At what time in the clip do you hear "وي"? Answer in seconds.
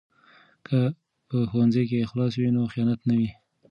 2.35-2.49, 3.19-3.29